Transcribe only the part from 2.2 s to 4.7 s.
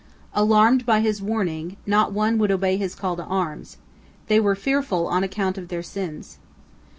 would obey his call to arms, they were